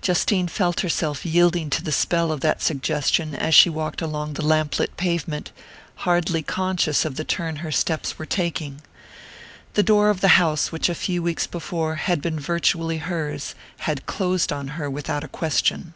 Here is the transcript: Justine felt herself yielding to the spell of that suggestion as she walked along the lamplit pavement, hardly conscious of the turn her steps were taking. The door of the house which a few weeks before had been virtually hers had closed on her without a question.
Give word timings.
Justine 0.00 0.48
felt 0.48 0.80
herself 0.80 1.26
yielding 1.26 1.68
to 1.68 1.82
the 1.82 1.92
spell 1.92 2.32
of 2.32 2.40
that 2.40 2.62
suggestion 2.62 3.34
as 3.34 3.54
she 3.54 3.68
walked 3.68 4.00
along 4.00 4.32
the 4.32 4.40
lamplit 4.42 4.96
pavement, 4.96 5.52
hardly 6.08 6.42
conscious 6.42 7.04
of 7.04 7.16
the 7.16 7.22
turn 7.22 7.56
her 7.56 7.70
steps 7.70 8.18
were 8.18 8.24
taking. 8.24 8.80
The 9.74 9.82
door 9.82 10.08
of 10.08 10.22
the 10.22 10.28
house 10.40 10.72
which 10.72 10.88
a 10.88 10.94
few 10.94 11.22
weeks 11.22 11.46
before 11.46 11.96
had 11.96 12.22
been 12.22 12.40
virtually 12.40 12.96
hers 12.96 13.54
had 13.80 14.06
closed 14.06 14.54
on 14.54 14.68
her 14.68 14.88
without 14.88 15.22
a 15.22 15.28
question. 15.28 15.92